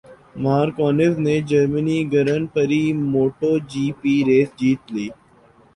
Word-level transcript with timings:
mark 0.43 0.75
Marquez 0.79 1.13
نے 1.25 1.35
Germany 1.49 1.99
grand 2.11 2.43
prix 2.53 2.83
motto 3.11 3.51
جی 3.69 3.85
پی 3.99 4.13
race 4.27 4.49
جیت 4.59 4.81
لی 4.93 5.07